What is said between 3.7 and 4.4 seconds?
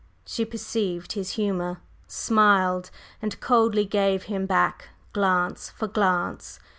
gave